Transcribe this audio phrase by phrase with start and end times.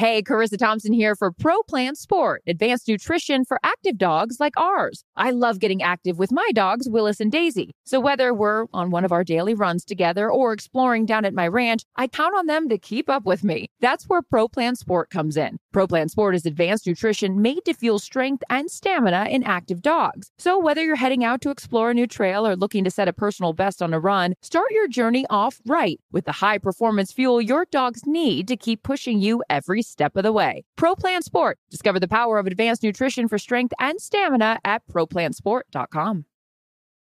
[0.00, 5.04] Hey, Charissa Thompson here for Pro Plan Sport, advanced nutrition for active dogs like ours.
[5.14, 7.74] I love getting active with my dogs, Willis and Daisy.
[7.84, 11.46] So whether we're on one of our daily runs together or exploring down at my
[11.46, 13.66] ranch, I count on them to keep up with me.
[13.82, 15.58] That's where Pro Plan Sport comes in.
[15.72, 20.32] Pro Plan Sport is advanced nutrition made to fuel strength and stamina in active dogs.
[20.36, 23.12] So whether you're heading out to explore a new trail or looking to set a
[23.12, 27.40] personal best on a run, start your journey off right with the high performance fuel
[27.40, 30.64] your dogs need to keep pushing you every step of the way.
[30.76, 31.58] ProPlan Sport.
[31.70, 36.24] Discover the power of advanced nutrition for strength and stamina at ProPlansport.com.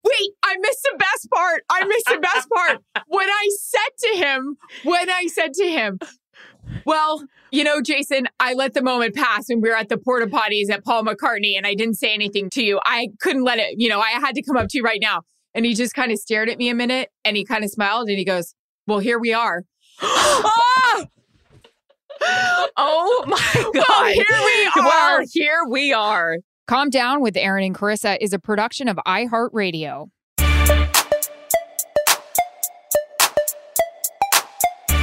[0.04, 1.64] Wait, I missed the best part.
[1.70, 2.78] I missed the best part.
[3.08, 6.00] When I said to him, when I said to him,
[6.86, 10.28] well, you know, Jason, I let the moment pass when we were at the porta
[10.28, 12.80] potties at Paul McCartney and I didn't say anything to you.
[12.86, 15.22] I couldn't let it, you know, I had to come up to you right now.
[15.54, 18.08] And he just kind of stared at me a minute and he kind of smiled
[18.08, 18.56] and he goes,
[18.88, 19.64] Well, here we are.
[20.02, 21.06] ah!
[22.78, 23.84] Oh my God.
[23.88, 24.72] Well, here we are.
[24.86, 26.38] Well, here we are.
[26.68, 30.10] Calm Down with Erin and Charissa is a production of iHeartRadio.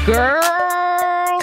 [0.07, 0.78] Girl.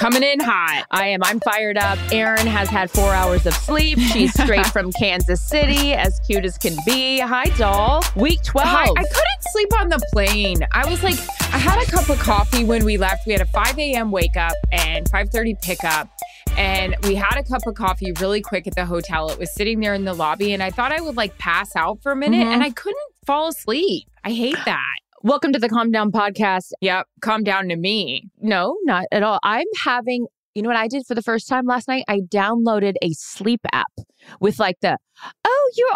[0.06, 0.86] Coming in hot.
[0.92, 1.24] I am.
[1.24, 1.98] I'm fired up.
[2.12, 3.98] Erin has had four hours of sleep.
[3.98, 7.18] She's straight from Kansas City, as cute as can be.
[7.18, 8.04] Hi, doll.
[8.16, 8.68] Week 12.
[8.70, 10.58] Hi, I couldn't sleep on the plane.
[10.74, 11.16] I was like,
[11.52, 13.26] I had a cup of coffee when we left.
[13.26, 14.12] We had a 5 a.m.
[14.12, 16.08] wake up and 5:30 pickup.
[16.56, 19.32] And we had a cup of coffee really quick at the hotel.
[19.32, 22.04] It was sitting there in the lobby, and I thought I would like pass out
[22.04, 22.54] for a minute, Mhm.
[22.54, 24.04] and I couldn't fall asleep.
[24.24, 24.96] I hate that.
[25.26, 26.70] Welcome to the Calm Down podcast.
[26.82, 28.30] Yep, calm down to me.
[28.42, 29.40] No, not at all.
[29.42, 32.04] I'm having, you know what I did for the first time last night?
[32.08, 33.92] I downloaded a sleep app
[34.40, 35.00] with like the,
[35.44, 35.90] oh, you're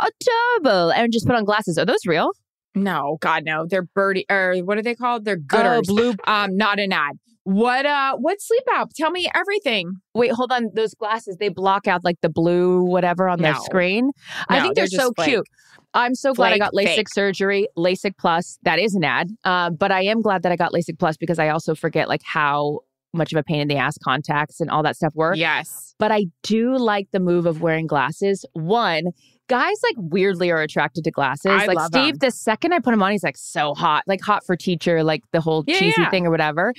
[0.64, 1.78] adorable, and just put on glasses.
[1.78, 2.32] Are those real?
[2.74, 3.68] No, God, no.
[3.70, 5.26] They're birdie or what are they called?
[5.26, 5.78] They're gooders.
[5.78, 6.14] Oh, blue.
[6.26, 7.20] Um, not an ad.
[7.44, 8.90] What uh what sleep app?
[8.96, 9.94] Tell me everything.
[10.16, 10.70] Wait, hold on.
[10.74, 13.60] Those glasses, they block out like the blue whatever on their No.
[13.62, 14.12] screen.
[14.50, 15.48] I think they're, they're so just cute.
[15.94, 17.10] I'm so glad I got LASIK fake.
[17.10, 18.60] surgery, LASIK Plus.
[18.64, 19.30] That is an ad.
[19.44, 22.22] Uh, but I am glad that I got LASIK Plus because I also forget like
[22.24, 22.80] how
[23.14, 25.34] much of a pain in the ass contacts and all that stuff were.
[25.34, 25.96] Yes.
[25.98, 28.46] But I do like the move of wearing glasses.
[28.54, 29.06] One,
[29.48, 31.52] guys like weirdly are attracted to glasses.
[31.52, 32.18] I like Steve, 'em.
[32.20, 35.24] the second I put him on, he's like so hot, like hot for teacher, like
[35.34, 36.12] the whole Yeah, cheesy yeah.
[36.12, 36.72] thing or whatever.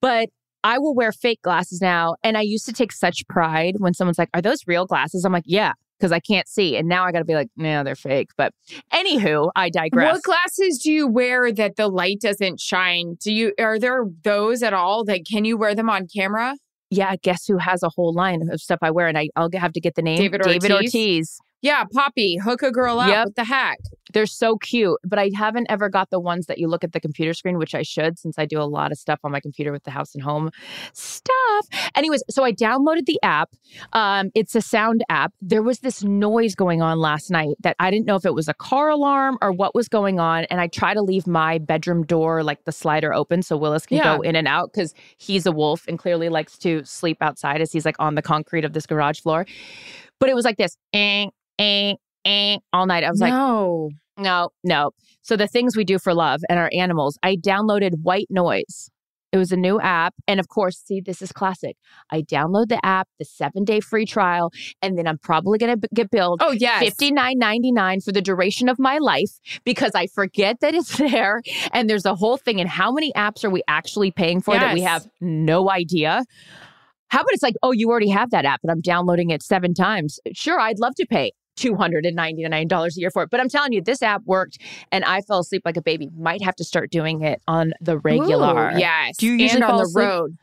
[0.00, 0.28] But
[0.62, 2.14] I will wear fake glasses now.
[2.22, 5.24] And I used to take such pride when someone's like, Are those real glasses?
[5.24, 5.72] I'm like, Yeah,
[6.04, 6.76] because I can't see.
[6.76, 8.28] And now I got to be like, No, they're fake.
[8.36, 8.52] But
[8.92, 10.14] anywho, I digress.
[10.14, 13.16] What glasses do you wear that the light doesn't shine?
[13.22, 15.04] Do you are there those at all?
[15.04, 16.56] That can you wear them on camera?
[16.90, 19.08] yeah, guess who has a whole line of stuff I wear?
[19.08, 21.38] And I, I'll have to get the name David David Ortiz?
[21.64, 23.08] Yeah, Poppy, hook a girl up.
[23.08, 23.28] Yep.
[23.36, 23.78] The heck?
[24.12, 27.00] They're so cute, but I haven't ever got the ones that you look at the
[27.00, 29.72] computer screen, which I should since I do a lot of stuff on my computer
[29.72, 30.50] with the house and home
[30.92, 31.66] stuff.
[31.94, 33.48] Anyways, so I downloaded the app.
[33.94, 35.32] Um, it's a sound app.
[35.40, 38.46] There was this noise going on last night that I didn't know if it was
[38.46, 40.44] a car alarm or what was going on.
[40.50, 43.96] And I try to leave my bedroom door, like the slider open, so Willis can
[43.96, 44.16] Yeah.
[44.16, 47.72] go in and out because he's a wolf and clearly likes to sleep outside as
[47.72, 49.46] he's like on the concrete of this garage floor.
[50.20, 51.28] But it was like this, eh,
[51.58, 53.04] eh, eh, all night.
[53.04, 53.90] I was like, no.
[54.18, 54.90] no, no.
[55.22, 58.90] So the things we do for love and our animals, I downloaded white noise.
[59.32, 60.14] It was a new app.
[60.28, 61.76] And of course, see, this is classic.
[62.12, 65.88] I download the app, the seven day free trial, and then I'm probably going to
[65.92, 66.78] get billed Oh, yes.
[66.80, 69.30] fifty nine ninety nine for the duration of my life
[69.64, 71.42] because I forget that it's there.
[71.72, 72.60] And there's a whole thing.
[72.60, 76.22] And how many apps are we actually paying for that we have no idea?
[77.08, 79.74] How about it's like, oh, you already have that app, and I'm downloading it seven
[79.74, 80.20] times.
[80.32, 81.32] Sure, I'd love to pay.
[81.56, 83.30] $299 a year for it.
[83.30, 84.58] But I'm telling you, this app worked
[84.92, 86.10] and I fell asleep like a baby.
[86.16, 88.70] Might have to start doing it on the regular.
[88.74, 89.16] Ooh, yes.
[89.16, 90.06] Do you usually and on the asleep?
[90.06, 90.38] road?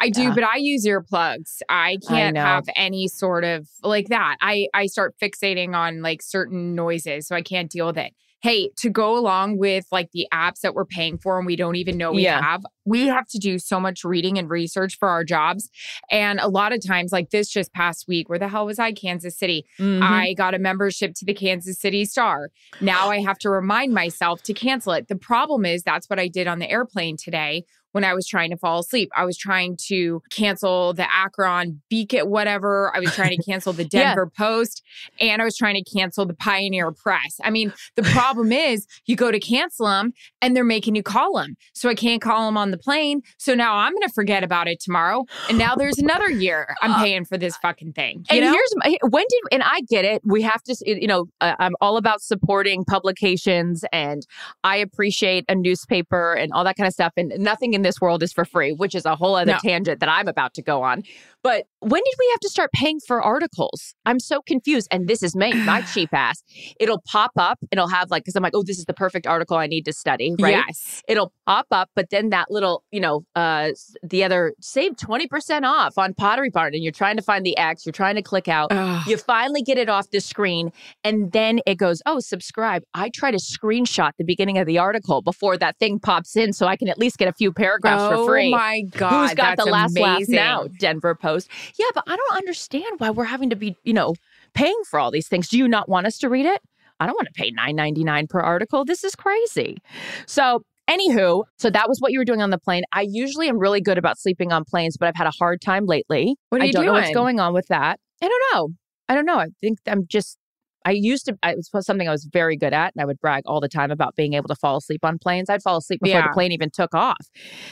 [0.00, 0.34] I do, Yeah.
[0.34, 1.60] but I use earplugs.
[1.68, 2.42] I can't know.
[2.42, 4.36] have any sort of like that.
[4.40, 8.12] I I start fixating on like certain noises, so I can't deal with it.
[8.44, 11.76] Hey, to go along with like the apps that we're paying for and we don't
[11.76, 12.42] even know we Yeah.
[12.42, 15.70] have, we have to do so much reading and research for our jobs.
[16.10, 18.92] And a lot of times, like this just past week, where the hell was I?
[18.92, 19.64] Kansas City.
[19.80, 20.02] Mhm.
[20.02, 22.50] I got a membership to the Kansas City Star.
[22.82, 25.08] Now I have to remind myself to cancel it.
[25.08, 27.64] The problem is that's what I did on the airplane today
[27.94, 29.10] when I was trying to fall asleep.
[29.16, 32.94] I was trying to cancel the Akron Beacon, whatever.
[32.94, 34.08] I was trying to cancel the Yeah.
[34.14, 34.82] Denver Post
[35.20, 37.38] and I was trying to cancel the Pioneer Press.
[37.44, 40.12] I mean, the problem is you go to cancel them
[40.42, 41.56] and they're making you call them.
[41.74, 43.22] So I can't call them on the plane.
[43.38, 45.26] So now I'm going to forget about it tomorrow.
[45.48, 48.24] And now there's another year I'm paying for this fucking thing.
[48.30, 48.52] You and know?
[48.52, 50.22] here's my, when did and I get it.
[50.24, 54.26] We have to, you know, uh, I'm all about supporting publications, and
[54.64, 57.12] I appreciate a newspaper and all that kind of stuff.
[57.16, 59.58] And nothing in this world is for free, which is a whole other No.
[59.62, 61.04] tangent that I'm about to go on.
[61.44, 63.94] But when did we have to start paying for articles?
[64.06, 64.88] I'm so confused.
[64.90, 66.42] And this is me, my cheap ass.
[66.80, 67.58] It'll pop up.
[67.70, 69.92] It'll have like because I'm like, oh, this is the perfect article I need to
[69.92, 70.64] study, right?
[70.66, 71.02] Yes.
[71.06, 75.98] it'll pop up, but then that little, you know, uh the other save 20% off
[75.98, 78.72] on Pottery Barn and you're trying to find the X, you're trying to click out.
[78.72, 79.06] Ugh.
[79.06, 80.72] You finally get it off the screen
[81.04, 85.20] and then it goes, "Oh, subscribe." I try to screenshot the beginning of the article
[85.20, 88.24] before that thing pops in so I can at least get a few paragraphs oh
[88.24, 88.48] for free.
[88.48, 90.64] Oh my god, Who's got the last laugh now?
[90.78, 91.33] Denver Post.
[91.78, 94.14] Yeah, but I don't understand why we're having to be, you know,
[94.54, 95.48] paying for all these things.
[95.48, 96.60] Do you not want us to read it?
[97.00, 98.84] I don't want to pay nine ninety nine per article.
[98.84, 99.78] This is crazy.
[100.26, 102.84] So, anywho, so that was what you were doing on the plane.
[102.92, 105.86] I usually am really good about sleeping on planes, but I've had a hard time
[105.86, 106.36] lately.
[106.50, 107.14] What are I you don't know what's doing?
[107.14, 107.98] going on with that.
[108.22, 108.68] I don't know.
[109.08, 109.38] I don't know.
[109.38, 110.38] I think I'm just.
[110.86, 111.36] I used to.
[111.42, 113.90] It was something I was very good at, and I would brag all the time
[113.90, 115.48] about being able to fall asleep on planes.
[115.50, 116.28] I'd fall asleep before Yeah.
[116.28, 117.26] the plane even took off.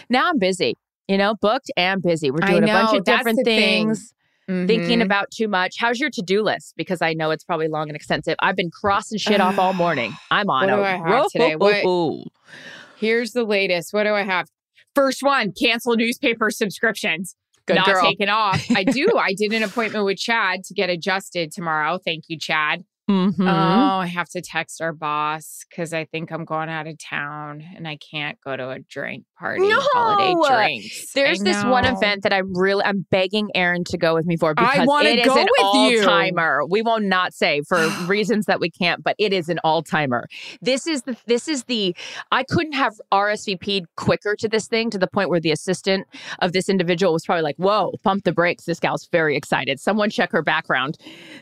[0.09, 0.75] Now I'm busy.
[1.09, 2.31] You know, booked and busy.
[2.31, 3.89] We're doing a bunch of different the thing.
[3.89, 4.15] things
[4.47, 5.03] thinking mm-hmm.
[5.03, 5.77] about too much.
[5.79, 6.75] How's your to do list?
[6.77, 8.37] Because I know it's probably long and extensive.
[8.41, 10.15] I've been crossing shit off all morning.
[10.31, 11.57] I'm on What a do I have today?
[11.57, 12.27] What-
[12.97, 13.93] Here's the latest.
[13.93, 14.49] What do I have?
[14.95, 17.35] First one, cancel newspaper subscriptions.
[17.67, 18.03] Good Not girl.
[18.03, 18.65] taken off.
[18.75, 19.09] I do.
[19.19, 21.99] I did an appointment with Chad to get adjusted tomorrow.
[22.05, 22.85] Thank you, Chad.
[23.11, 23.35] Mhm.
[23.41, 27.61] Oh, I have to text our boss because I think I'm going out of town
[27.77, 29.67] and I can't go to a drink party.
[29.69, 29.77] No!
[29.81, 30.35] holiday
[30.79, 31.13] drinks.
[31.13, 34.37] There's I this one event that I'm really I'm begging Erin to go with me
[34.37, 36.05] for I because wanna it is go an with you.
[36.05, 36.63] timer.
[36.71, 40.29] We will not say for reasons that we can't, but it is an all timer.
[40.61, 41.97] This is the this is the
[42.31, 46.07] I couldn't have RSVP'd quicker to this thing to the point where the assistant
[46.39, 48.65] of this individual was probably like, "Whoa, pump the brakes!
[48.65, 49.81] This gal's very excited.
[49.81, 50.99] Someone check her background.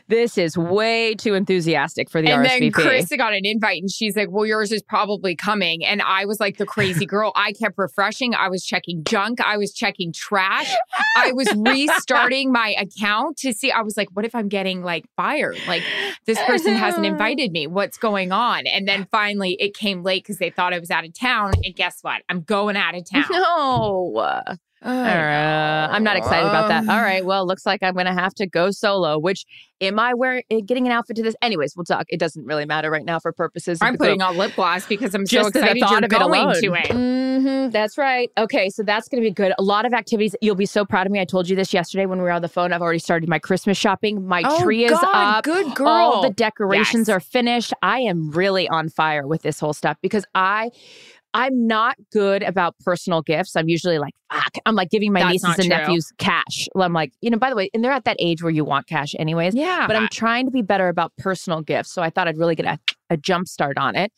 [0.07, 1.50] This is way too enthusiastic
[2.09, 4.81] for the and RSVP." then Krista got an invite and she's like, Well, yours is
[4.81, 5.83] probably coming.
[5.85, 7.31] And I was like the crazy girl.
[7.35, 8.33] I kept refreshing.
[8.35, 9.41] I was checking junk.
[9.41, 10.73] I was checking trash.
[11.17, 13.71] I was restarting my account to see.
[13.71, 15.57] I was like, What if I'm getting like fired?
[15.67, 15.83] Like,
[16.25, 17.67] this person hasn't invited me.
[17.67, 18.67] What's going on?
[18.67, 21.53] And then finally it came late because they thought I was out of town.
[21.63, 22.21] And guess what?
[22.29, 23.25] I'm going out of town.
[23.29, 24.41] no.
[24.83, 25.85] All right.
[25.91, 26.87] I'm not excited about that.
[26.89, 27.23] All right.
[27.23, 29.45] Well, looks like I'm going to have to go solo, which
[29.79, 31.35] am I wearing, eh, getting an outfit to this?
[31.41, 32.05] Anyways, we'll talk.
[32.09, 33.77] It doesn't really matter right now for purposes.
[33.81, 34.29] I'm putting group.
[34.29, 36.53] on lip gloss because I'm so Just the excited thought you're of it going alone.
[36.61, 36.89] to it.
[36.91, 38.31] Mhm, that's right.
[38.37, 39.53] Okay, so that's going to be good.
[39.59, 40.35] A lot of activities.
[40.41, 41.19] You'll be so proud of me.
[41.19, 42.73] I told you this yesterday when we were on the phone.
[42.73, 44.27] I've already started my Christmas shopping.
[44.27, 45.43] My Oh, tree is God, up.
[45.43, 45.87] Good girl.
[45.89, 47.15] All the decorations Yes.
[47.15, 47.73] are finished.
[47.83, 50.71] I am really on fire with this whole stuff because I
[51.33, 53.55] I'm not good about personal gifts.
[53.55, 54.55] I'm usually like, fuck.
[54.65, 55.67] I'm like giving my That's nieces and true.
[55.69, 56.67] nephews cash.
[56.75, 58.87] I'm like, you know, by the way, and they're at that age where you want
[58.87, 59.55] cash anyways.
[59.55, 59.87] yeah.
[59.87, 61.91] But I'm trying to be better about personal gifts.
[61.93, 62.79] So I thought I'd really get a,
[63.11, 64.11] a jump start on it.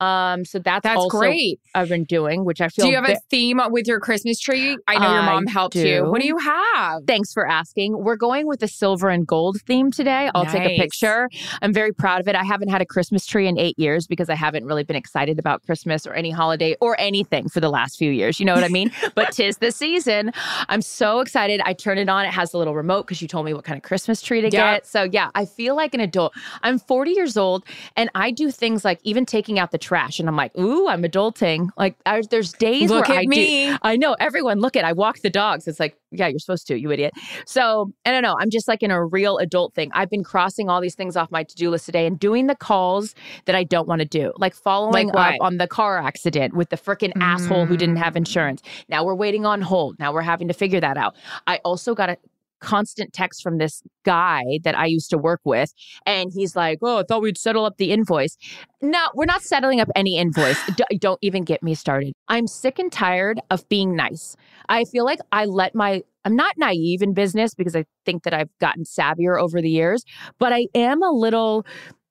[0.00, 1.58] Um, so that's, That's also great.
[1.74, 4.38] I've been doing, which I feel Do you have ve- a theme with your Christmas
[4.40, 4.76] tree?
[4.88, 5.84] I know your I mom helped you.
[5.84, 6.10] do.
[6.10, 7.02] What do you have?
[7.06, 8.02] Thanks for asking.
[8.02, 10.30] We're going with the silver and gold theme today.
[10.34, 11.28] I'll take a picture.
[11.60, 12.34] I'm very proud of it.
[12.34, 15.38] I haven't had a Christmas tree in eight years because I haven't really been excited
[15.38, 18.38] about Christmas or any holiday or anything for the last few years.
[18.40, 18.90] You know what I mean?
[19.14, 20.32] but tis the season.
[20.68, 21.60] I'm so excited.
[21.64, 22.24] I turn it on.
[22.24, 24.46] It has a little remote because you told me what kind of Christmas tree to
[24.46, 24.52] Yep.
[24.52, 24.86] get.
[24.86, 26.32] So yeah, I feel like an adult.
[26.62, 27.64] I'm 40 years old
[27.96, 31.02] and I do things like even taking out the trash, and I'm like, ooh, I'm
[31.02, 31.68] adulting.
[31.76, 33.68] Like I, there's days Look where I me.
[33.68, 33.76] do.
[33.82, 34.60] I know everyone.
[34.60, 35.66] Look at I walk the dogs.
[35.66, 37.12] It's like, yeah, you're supposed to, you idiot.
[37.46, 38.36] So I don't know.
[38.38, 39.90] I'm just like in a real adult thing.
[39.94, 42.54] I've been crossing all these things off my to do list today and doing the
[42.54, 43.14] calls
[43.46, 46.70] that I don't want to do, like following Like up on the car accident with
[46.70, 48.18] the freaking asshole who didn't have mm.
[48.18, 48.62] insurance.
[48.88, 49.98] Now we're waiting on hold.
[49.98, 51.16] Now we're having to figure that out.
[51.46, 52.16] I also got a
[52.60, 55.72] constant text from this guy that I used to work with.
[56.04, 58.36] And he's like, Oh, I thought we'd settle up the invoice.
[58.80, 60.58] No, we're not settling up any invoice.
[60.76, 62.14] D- don't even get me started.
[62.28, 64.36] I'm sick and tired of being nice.
[64.68, 68.34] I feel like I let my, I'm not naive in business because I think that
[68.34, 70.04] I've gotten savvier over the years,
[70.38, 71.64] but I am a little,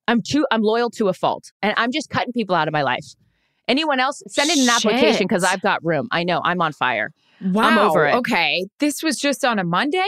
[0.08, 2.82] I'm too, I'm loyal to a fault and I'm just cutting people out of my
[2.82, 3.04] life.
[3.68, 6.06] Anyone else, send in an application because I've got room.
[6.12, 7.12] I know I'm on fire.
[7.40, 7.88] Wow.
[7.90, 8.14] over it.
[8.16, 8.66] Okay.
[8.78, 10.06] This was just on a Monday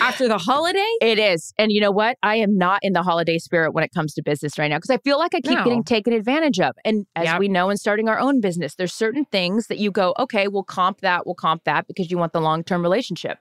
[0.00, 0.86] after the holiday?
[1.00, 1.52] It is.
[1.58, 2.16] And you know what?
[2.22, 4.90] I am not in the holiday spirit when it comes to business right now because
[4.90, 5.64] I feel like I keep No.
[5.64, 6.74] getting taken advantage of.
[6.84, 7.38] And as Yep.
[7.38, 10.62] we know in starting our own business, there's certain things that you go, okay, we'll
[10.64, 13.38] comp that, we'll comp that because you want the long term relationship.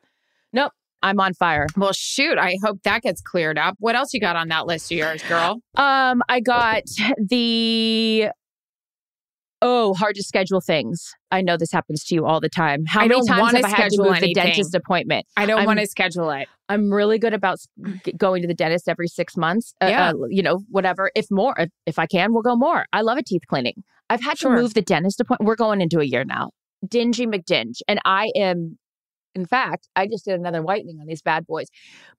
[0.52, 0.72] Nope.
[1.02, 1.68] I'm on fire.
[1.78, 2.38] Well, shoot.
[2.38, 3.76] I hope that gets cleared up.
[3.80, 5.62] What else you got on that list of yours, girl?
[5.78, 6.84] Um, I got
[7.26, 8.28] the
[9.62, 11.14] oh, hard to schedule things.
[11.32, 12.86] I know this happens to you all the time.
[12.88, 14.30] How I many times have I had to schedule move anything.
[14.30, 15.26] the dentist appointment?
[15.38, 16.48] I don't want to schedule it.
[16.70, 17.60] I'm really good about
[18.18, 19.74] going to the dentist every six months.
[19.82, 20.10] Uh, Yeah.
[20.12, 21.12] uh, you know, whatever.
[21.16, 22.86] If more, if, if I can, we'll go more.
[22.94, 23.84] I love a teeth cleaning.
[24.10, 24.56] I've had Sure.
[24.56, 25.48] to move the dentist appointment.
[25.48, 26.52] We're going into a year now.
[26.88, 27.80] Dingy McDinge.
[27.88, 28.78] And I am,
[29.36, 31.68] in fact, I just did another whitening on these bad boys,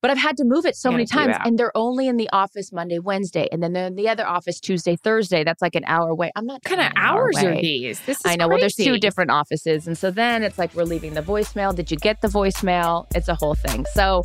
[0.01, 1.37] but I've had to move it so many times.
[1.45, 3.49] And they're only in the office Monday, Wednesday.
[3.51, 5.45] And then they're in the other office Tuesday, Thursday.
[5.45, 6.31] That's like an hour away.
[6.37, 7.61] I'm not What kind of driving an hour hours are away.
[7.61, 8.01] these?
[8.01, 8.49] This is I know.
[8.49, 9.87] Well, there's two different offices.
[9.87, 11.75] And so then it's like we're leaving the voicemail.
[11.75, 13.07] Did you get the voicemail?
[13.15, 13.87] It's a whole thing.
[13.93, 14.23] So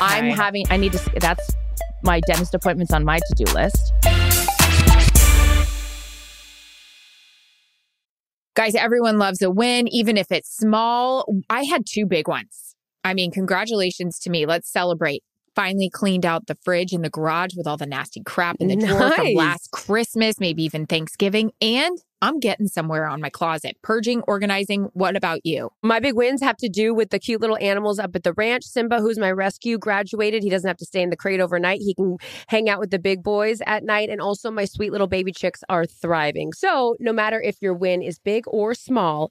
[0.00, 1.50] I'm having, I need to, that's
[2.02, 3.92] my dentist appointments on my to do list.
[8.58, 11.24] Guys, everyone loves a win, even if it's small.
[11.48, 12.74] I had two big ones.
[13.04, 14.46] I mean, congratulations to me.
[14.46, 15.22] Let's celebrate.
[15.54, 18.74] Finally cleaned out the fridge in the garage with all the nasty crap in the
[18.74, 21.52] drawer from last Christmas, maybe even Thanksgiving.
[21.60, 23.76] And I'm getting somewhere on my closet.
[23.82, 24.88] Purging, organizing.
[24.92, 25.70] What about you?
[25.82, 28.64] My big wins have to do with the cute little animals up at the ranch.
[28.64, 30.42] Simba, who's my rescue, graduated.
[30.42, 31.80] He doesn't have to stay in the crate overnight.
[31.80, 32.16] He can
[32.48, 34.08] hang out with the big boys at night.
[34.08, 36.52] And also, my sweet little baby chicks are thriving.
[36.52, 39.30] So, no matter if your win is big or small,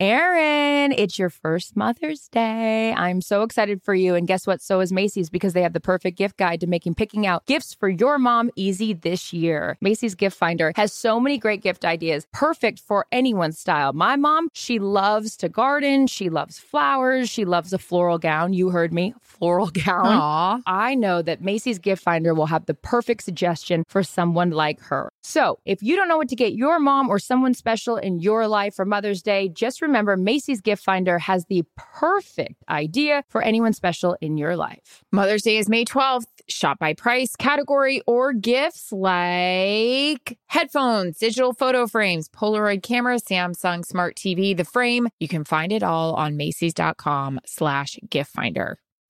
[0.00, 2.94] Erin, it's your first Mother's Day.
[2.96, 4.14] I'm so excited for you.
[4.14, 4.62] And guess what?
[4.62, 7.74] So is Macy's because they have the perfect gift guide to making picking out gifts
[7.74, 9.76] for your mom easy this year.
[9.80, 13.92] Macy's Gift Finder has so many great gift ideas, perfect for anyone's style.
[13.92, 16.06] My mom, she loves to garden.
[16.06, 17.28] She loves flowers.
[17.28, 18.52] She loves a floral gown.
[18.52, 20.06] You heard me, floral gown.
[20.06, 20.60] Aw.
[20.64, 25.07] I know that Macy's Gift Finder will have the perfect suggestion for someone like her.
[25.22, 28.46] So, if you don't know what to get your mom or someone special in your
[28.46, 33.72] life for Mother's Day, just remember Macy's Gift Finder has the perfect idea for anyone
[33.72, 35.02] special in your life.
[35.12, 36.26] Mother's Day is May 12th.
[36.48, 44.16] Shop by price, category, or gifts like headphones, digital photo frames, Polaroid camera, Samsung Smart
[44.16, 45.08] TV, the frame.
[45.20, 48.78] You can find it all on Macy's.com slash gift finder.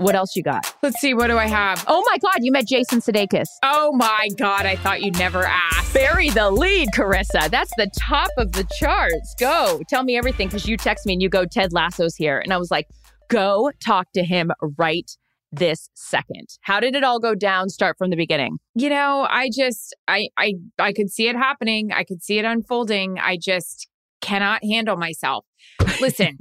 [0.00, 0.74] What else you got?
[0.82, 1.84] Let's see, what do I have?
[1.86, 3.48] Oh my God, you met Jason Sudeikis.
[3.62, 5.92] Oh my God, I thought you'd never ask.
[5.92, 7.50] Bury the lead, Charissa.
[7.50, 9.34] That's the top of the charts.
[9.38, 9.82] Go.
[9.90, 12.38] Tell me everything because you text me and you go, Ted Lasso's here.
[12.38, 12.86] And I was like,
[13.28, 15.10] go talk to him right
[15.52, 16.48] this second.
[16.62, 17.68] How did it all go down?
[17.68, 18.56] Start from the beginning.
[18.74, 21.90] You know, I just I I I could see it happening.
[21.92, 23.18] I could see it unfolding.
[23.18, 23.86] I just
[24.22, 25.44] cannot handle myself.
[26.00, 26.38] Listen,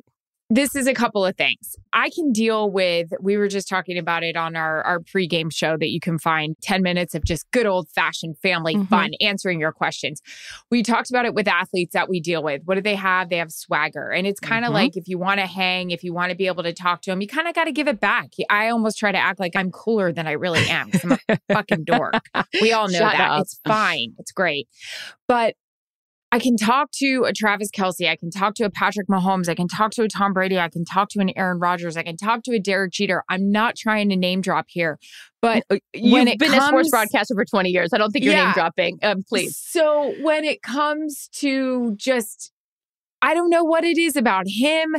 [0.49, 1.75] this is a couple of things.
[1.93, 5.77] I can deal with, we were just talking about it on our, our pregame show
[5.77, 8.87] that you can find 10 minutes of just good old fashioned family Mhm.
[8.89, 10.21] fun, answering your questions.
[10.71, 12.63] We talked about it with athletes that we deal with.
[12.65, 13.29] What do they have?
[13.29, 14.09] They have swagger.
[14.11, 14.75] And it's kind of Mhm.
[14.75, 17.11] like if you want to hang, if you want to be able to talk to
[17.11, 18.29] them, you kind of got to give it back.
[18.49, 21.83] I almost try to act like I'm cooler than I really am I'm a fucking
[21.83, 22.15] dork.
[22.61, 23.29] We all know Shut that.
[23.31, 23.41] up.
[23.41, 24.13] It's fine.
[24.17, 24.67] It's great.
[25.27, 25.55] But
[26.31, 28.07] I can talk to a Travis Kelce.
[28.07, 29.49] I can talk to a Patrick Mahomes.
[29.49, 30.59] I can talk to a Tom Brady.
[30.59, 31.97] I can talk to an Aaron Rodgers.
[31.97, 33.23] I can talk to a Derek Jeter.
[33.29, 34.99] I'm not trying to name drop here,
[35.41, 37.93] but You've when it been a sports broadcaster for 20 years.
[37.93, 38.45] I don't think you're Yeah.
[38.45, 38.99] name dropping.
[39.01, 39.57] Um, please.
[39.57, 42.51] So when it comes to just,
[43.23, 44.95] I don't know what it is about him.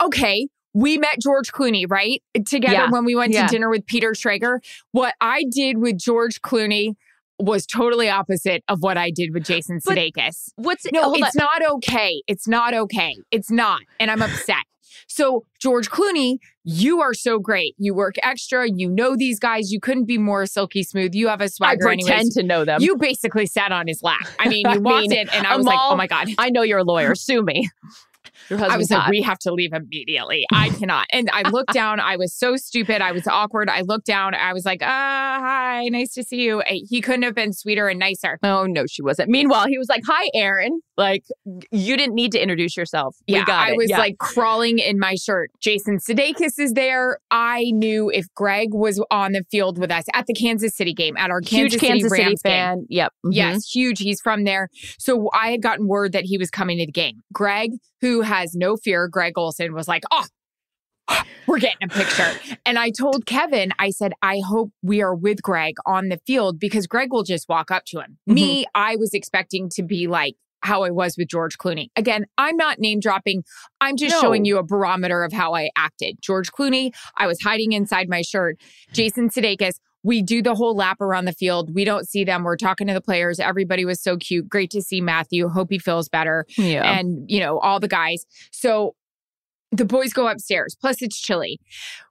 [0.00, 0.46] Okay.
[0.74, 2.22] We met George Clooney, right?
[2.46, 2.90] Together Yeah.
[2.90, 3.46] when we went Yeah.
[3.46, 4.58] to dinner with Peter Schrager.
[4.92, 6.94] What I did with George Clooney
[7.38, 10.50] was totally opposite of what I did with Jason But- Sudeikis.
[10.56, 12.22] What's No, it's not okay.
[12.26, 13.16] It's not okay.
[13.30, 13.80] It's not.
[14.00, 14.64] And I'm upset.
[15.08, 17.74] So, George Clooney, you are so great.
[17.78, 18.66] You work extra.
[18.68, 19.70] You know these guys.
[19.70, 21.14] You couldn't be more silky smooth.
[21.14, 22.34] You have a swagger I pretend anyways.
[22.34, 22.80] to know them.
[22.82, 24.26] You basically sat on his lap.
[24.40, 26.28] I mean, I you walked mean, in and I was like, oh my God.
[26.38, 27.14] I know you're a lawyer.
[27.14, 27.68] Sue me.
[28.48, 30.46] Your I husband's was like, we have to leave immediately.
[30.52, 31.06] I cannot.
[31.12, 32.00] And I looked down.
[32.00, 33.00] I was so stupid.
[33.02, 33.68] I was awkward.
[33.68, 34.34] I looked down.
[34.34, 36.62] I was like, uh, hi, nice to see you.
[36.62, 38.38] Eh, He couldn't have been sweeter and nicer.
[38.42, 39.30] Oh no, she wasn't.
[39.30, 41.24] Meanwhile, he was like, "Hi, Erin." Like,
[41.70, 43.16] you didn't need to introduce yourself.
[43.26, 43.98] Yeah, we got I was Yeah.
[43.98, 45.50] like crawling in my shirt.
[45.60, 47.18] Jason Sudeikis is there.
[47.30, 51.16] I knew if Greg was on the field with us at the Kansas City game,
[51.18, 52.50] at our huge Kansas, Kansas City City Rams game.
[52.52, 52.86] fan.
[52.88, 53.12] Yep.
[53.26, 53.30] Mhm.
[53.34, 53.98] Yes, huge.
[54.00, 54.68] He's from there.
[54.98, 57.22] So I had gotten word that he was coming to the game.
[57.32, 60.24] Greg, who has no fear, Greg Olsen was like, oh,
[61.46, 62.32] we're getting a picture.
[62.64, 66.58] And I told Kevin, I said, I hope we are with Greg on the field
[66.58, 68.18] because Greg will just walk up to him.
[68.28, 68.34] Mm-hmm.
[68.34, 71.88] Me, I was expecting to be like, how I was with George Clooney.
[71.96, 73.44] Again, I'm not name dropping.
[73.80, 74.20] I'm just No.
[74.20, 76.16] showing you a barometer of how I acted.
[76.20, 78.58] George Clooney, I was hiding inside my shirt.
[78.92, 81.74] Jason Sudeikis, we do the whole lap around the field.
[81.74, 82.44] We don't see them.
[82.44, 83.40] We're talking to the players.
[83.40, 84.48] Everybody was so cute.
[84.48, 85.48] Great to see Matthew.
[85.48, 86.46] Hope he feels better.
[86.56, 86.98] Yeah.
[86.98, 88.24] And, you know, all the guys.
[88.52, 88.94] So
[89.72, 90.76] the boys go upstairs.
[90.80, 91.58] Plus, it's chilly.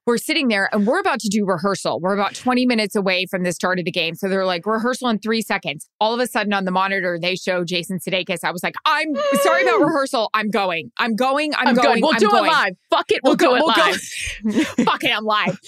[0.06, 2.00] We're sitting there and we're about to do rehearsal.
[2.00, 4.14] We're about 20 minutes away from the start of the game.
[4.16, 5.90] So they're like, rehearsal in three seconds.
[6.00, 8.44] All of a sudden on the monitor, they show Jason Sudeikis.
[8.44, 10.30] I was like, I'm sorry about rehearsal.
[10.34, 10.92] I'm going.
[10.98, 11.54] I'm going.
[11.56, 11.96] I'm, I'm, going.
[11.96, 12.04] good.
[12.04, 12.46] We'll I'm do going.
[12.46, 12.74] it live.
[12.90, 13.22] Fuck it.
[13.24, 13.64] We'll, We'll go- do it
[14.44, 14.68] we'll live.
[14.86, 15.60] Fuck it, I'm live.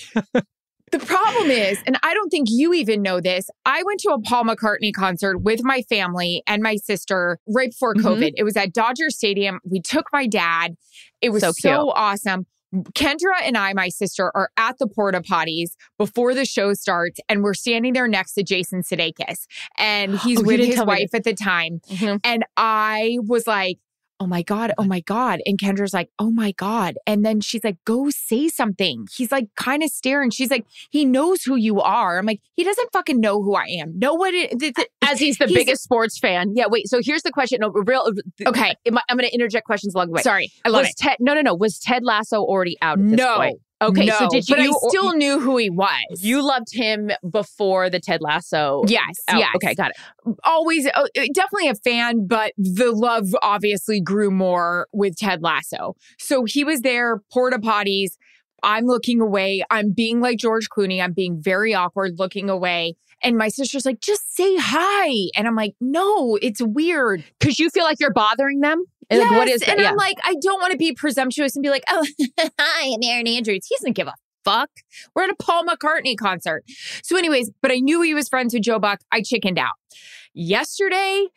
[0.91, 4.22] the problem is, and I don't think you even know this, I went to a
[4.22, 8.01] Paul McCartney concert with my family and my sister right before Mhm.
[8.03, 8.31] COVID.
[8.38, 9.59] It was at Dodger Stadium.
[9.70, 10.75] We took my dad.
[11.22, 12.46] It was So so, awesome.
[12.94, 17.42] Kendra and I, my sister, are at the porta potties before the show starts, and
[17.42, 19.46] we're standing there next to Jason Sudeikis,
[19.79, 21.79] and he's Oh, with his me wife at the time.
[21.90, 22.20] Mhm.
[22.25, 23.77] And I was like,
[24.20, 25.40] oh my God, oh my God.
[25.46, 26.96] And Kendra's like, oh my God.
[27.06, 29.08] And then she's like, go say something.
[29.16, 30.32] He's like kind of staring.
[30.32, 32.18] She's like, he knows who you are.
[32.18, 33.98] I'm like, he doesn't fucking know who I am.
[34.00, 36.53] Know what it th- th- As he's the He's- biggest sports fan.
[36.56, 36.66] Yeah.
[36.68, 36.88] Wait.
[36.88, 37.60] So here's the question.
[37.62, 38.01] No, real.
[38.08, 38.72] Uh, okay.
[38.88, 40.22] I- I'm going to interject questions along the way.
[40.24, 40.51] Sorry.
[40.66, 40.98] I love was it.
[40.98, 41.18] Ted?
[41.20, 41.53] No, no, no.
[41.56, 42.98] Was Ted Lasso already out?
[43.00, 43.36] At this No.
[43.38, 43.60] Point?
[43.81, 44.05] Okay.
[44.05, 44.55] no, so did you?
[44.55, 46.22] but I still knew who he was.
[46.22, 48.83] You loved him before the Ted Lasso.
[48.87, 49.40] Yes, out.
[49.40, 49.50] yes.
[49.55, 50.35] Okay, got it.
[50.44, 55.96] always uh, definitely a fan, but the love obviously grew more with Ted Lasso.
[56.18, 58.18] So he was there, porta potties.
[58.63, 59.63] I'm looking away.
[59.70, 61.01] I'm being like George Clooney.
[61.01, 62.96] I'm being very awkward, looking away.
[63.24, 65.29] And my sister's like, just say hi.
[65.35, 67.24] And I'm like, no, it's weird.
[67.40, 68.83] Because you feel like you're bothering them.
[69.09, 69.70] And like, what Yes, is that?
[69.70, 69.89] And Yeah.
[69.89, 72.05] I'm like, I don't want to be presumptuous and be like, oh,
[72.39, 73.65] hi, I'm Erin Andrews.
[73.67, 74.70] He doesn't give a fuck.
[75.15, 76.63] We're at a Paul McCartney concert.
[77.03, 79.00] So, anyways, but I knew he was friends with Joe Buck.
[79.11, 79.74] I chickened out.
[80.33, 81.27] Yesterday,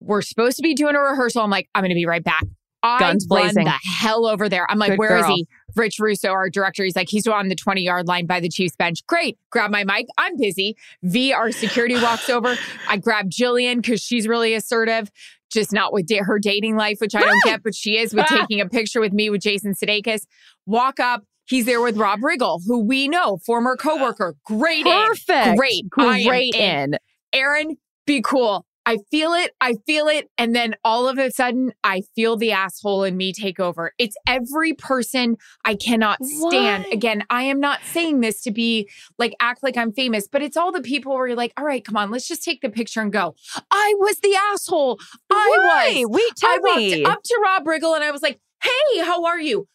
[0.00, 1.42] we're supposed to be doing a rehearsal.
[1.42, 2.44] I'm like, I'm going to be right back.
[2.82, 3.64] I Guns blazing.
[3.64, 4.66] the hell over there.
[4.70, 5.36] I'm like, Good where is girl.
[5.36, 5.46] he?
[5.76, 8.76] Rich Russo, our director, he's like, he's on the 20 yard line by the Chiefs
[8.76, 9.06] bench.
[9.06, 9.38] Great.
[9.50, 10.06] Grab my mic.
[10.18, 10.76] I'm busy.
[11.02, 12.56] V, our security, walks over.
[12.88, 15.10] I grab Jillian because she's really assertive,
[15.50, 18.26] just not with da- her dating life, which I don't get, but she is with
[18.30, 18.38] Ah.
[18.40, 20.26] taking a picture with me with Jason Sudeikis.
[20.66, 21.24] Walk up.
[21.46, 24.34] He's there with Rob Riggle, who we know, former coworker.
[24.44, 24.86] Great.
[24.86, 25.06] in.
[25.06, 25.56] Perfect.
[25.58, 25.88] Great.
[25.90, 26.94] Great in.
[26.94, 26.98] in.
[27.32, 28.66] Erin, be cool.
[28.84, 29.52] I feel it.
[29.60, 30.28] I feel it.
[30.38, 33.92] And then all of a sudden, I feel the asshole in me take over.
[33.98, 36.84] It's every person I cannot stand.
[36.84, 36.90] Why?
[36.92, 40.56] Again, I am not saying this to be like, act like I'm famous, but it's
[40.56, 43.00] all the people where you're like, all right, come on, let's just take the picture
[43.00, 43.36] and go.
[43.70, 44.98] I was the asshole.
[45.30, 46.02] I Why?
[46.02, 46.06] was.
[46.10, 49.40] Wait, tell I walked up to Rob Riggle and I was like, hey, how are
[49.40, 49.68] you?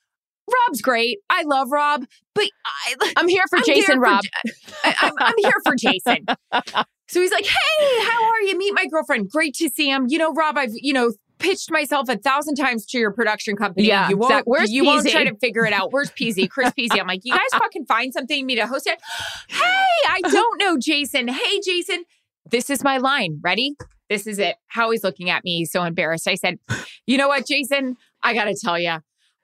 [0.50, 1.20] Rob's great.
[1.30, 4.24] I love Rob, but I, I'm here for I'm Jason there for Rob.
[4.84, 6.26] I, I'm here for Jason.
[7.10, 8.58] So he's like, "Hey, how are you?
[8.58, 9.30] Meet my girlfriend.
[9.30, 10.06] Great to see him.
[10.10, 13.88] You know, Rob, I've you know pitched myself a thousand times to your production company.
[13.88, 14.46] Yeah, you won't.
[14.46, 15.12] where's you won't Peasy?
[15.12, 15.92] try to figure it out.
[15.92, 16.50] Where's Peasy?
[16.50, 17.00] Chris Peasy.
[17.00, 19.00] I'm like, you guys fucking find something me to host it.
[19.50, 21.28] Hey, I don't know, Jason.
[21.28, 22.04] Hey, Jason.
[22.50, 23.40] This is my line.
[23.42, 23.76] Ready?
[24.10, 24.56] This is it.
[24.68, 26.28] Howie's looking at me, He's so embarrassed.
[26.28, 26.60] I said,
[27.06, 27.98] you know what, Jason?
[28.24, 28.98] I got to tell you.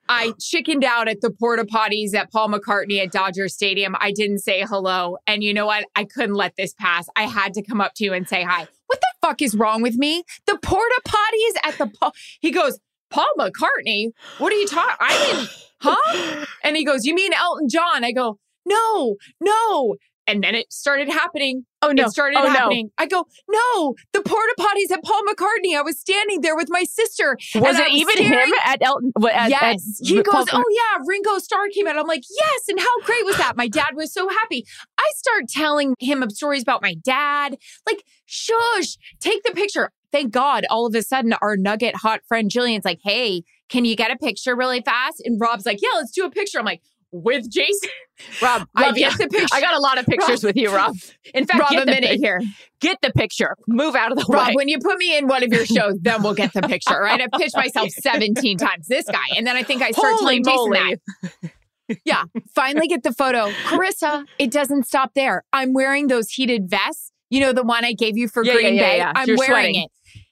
[0.08, 3.96] I chickened out at the porta potties at Paul McCartney at Dodger Stadium.
[4.00, 5.18] I didn't say hello.
[5.26, 5.86] And you know what?
[5.96, 7.06] I couldn't let this pass.
[7.16, 8.66] I had to come up to you and say hi.
[8.86, 10.24] What the fuck is wrong with me?
[10.46, 12.12] The porta potties at the Paul.
[12.40, 12.78] He goes,
[13.10, 14.10] Paul McCartney?
[14.38, 14.96] What are you talking?
[15.00, 16.46] I didn't, huh?
[16.64, 18.04] And he goes, You mean Elton John?
[18.04, 19.96] I go, No, no.
[20.26, 21.66] And then it started happening.
[21.82, 22.04] Oh no!
[22.04, 22.48] It started oh, no.
[22.48, 22.90] happening.
[22.96, 25.76] I go, no, the porta potties at Paul McCartney.
[25.76, 27.36] I was standing there with my sister.
[27.56, 29.12] Was it even him staring- at Elton?
[29.30, 29.62] At, yes.
[29.62, 31.98] at he Paul- goes, Oh, yeah, Ringo Starr came out.
[31.98, 32.68] I'm like, Yes.
[32.68, 33.56] And how great was that?
[33.56, 34.64] My dad was so happy.
[34.98, 37.58] I start telling him stories about my dad.
[37.86, 39.90] Like, shush, take the picture.
[40.10, 43.96] Thank God, all of a sudden, our nugget hot friend Jillian's like, Hey, can you
[43.96, 45.20] get a picture really fast?
[45.24, 46.58] And Rob's like, Yeah, let's do a picture.
[46.58, 46.82] I'm like,
[47.16, 47.90] With Jason?
[48.42, 49.46] Rob, I get the picture.
[49.54, 50.96] I got a lot of pictures with you, Rob.
[51.32, 52.40] In fact, Rob, get a the minute pic- here.
[52.80, 53.56] Get the picture.
[53.68, 54.52] Move out of the Rob, way.
[54.54, 57.20] when you put me in one of your shows, then we'll get the picture, right?
[57.20, 58.88] I've pitched myself 17 times.
[58.88, 59.18] This guy.
[59.36, 60.96] And then I think I start Holy telling Jason moly.
[61.42, 61.98] that.
[62.04, 62.24] Yeah.
[62.54, 63.50] Finally get the photo.
[63.68, 65.44] Charissa, it doesn't stop there.
[65.52, 67.12] I'm wearing those heated vests.
[67.30, 68.96] You know, the one I gave you for Yeah, Green yeah, Bay?
[68.98, 69.12] yeah.
[69.14, 69.82] I'm You're wearing sweating.
[69.82, 69.90] it.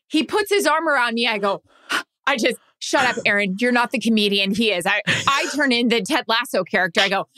[0.09, 1.27] He puts his arm around me.
[1.27, 1.63] I go,
[2.27, 3.57] I just, shut up, Erin.
[3.59, 4.85] You're not the comedian he is.
[4.87, 7.01] I, I turn in the Ted Lasso character.
[7.01, 7.29] I go,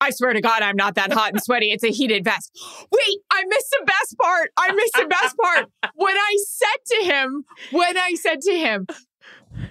[0.00, 1.72] I swear to God, I'm not that hot and sweaty.
[1.72, 2.50] It's a heated vest.
[2.92, 4.50] Wait, I missed the best part.
[4.56, 5.66] I missed the best part.
[5.94, 8.86] When I said to him, when I said to him,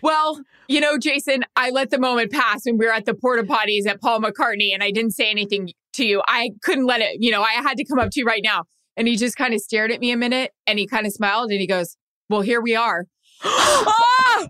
[0.02, 3.44] well, you know, Jason, I let the moment pass when we were at the porta
[3.44, 6.22] potties at Paul McCartney and I didn't say anything to you.
[6.28, 8.66] I couldn't let it, you know, I had to come up to you right now.
[8.98, 11.52] And he just kind of stared at me a minute and he kind of smiled
[11.52, 11.96] and he goes,
[12.30, 13.06] Well, here we are.
[13.44, 14.48] Ah!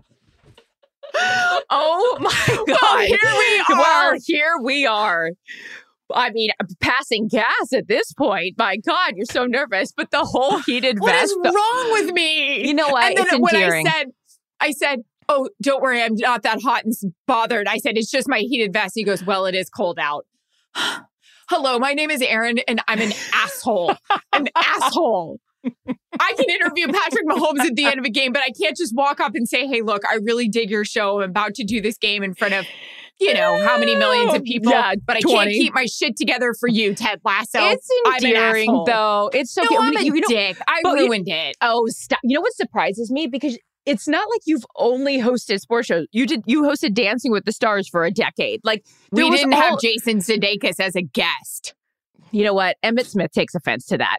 [1.70, 2.78] Oh my God.
[2.82, 4.16] Well, here we Well, are.
[4.24, 5.30] here we are.
[6.12, 8.54] I mean, uh, passing gas at this point.
[8.58, 9.92] My God, you're so nervous.
[9.96, 11.30] But the whole heated What vest.
[11.30, 12.66] is wrong with me?
[12.66, 13.04] You know what?
[13.04, 13.86] And then it's when endearing.
[13.86, 14.06] I said,
[14.60, 16.92] I said, Oh, don't worry, I'm not that hot and
[17.28, 17.68] bothered.
[17.68, 18.92] I said, It's just my heated vest.
[18.96, 20.26] He goes, Well, it is cold out.
[21.48, 23.94] Hello, my name is Erin, and I'm an asshole.
[24.32, 25.40] An asshole.
[25.64, 28.94] I can interview Patrick Mahomes at the end of a game, but I can't just
[28.94, 31.20] walk up and say, Hey, look, I really dig your show.
[31.20, 32.66] I'm about to do this game in front of,
[33.20, 34.72] you know, how many millions of people.
[34.72, 35.34] Yeah, but I 20.
[35.36, 37.58] can't keep my shit together for you, Ted Lasso.
[37.60, 39.30] it's I'm an though.
[39.32, 39.80] It's so no, cute.
[39.82, 40.56] I'm a You- dick.
[40.66, 41.56] I but you- ruined it.
[41.60, 42.18] Oh, stop.
[42.22, 43.26] You know what surprises me?
[43.26, 46.06] Because it's not like you've only hosted sports shows.
[46.12, 48.60] You did you hosted Dancing with the Stars for a decade.
[48.62, 51.74] Like We didn't all- have Jason Sudeikis as a guest.
[52.30, 52.76] You know what?
[52.84, 54.18] Emmitt Smith takes offense to that.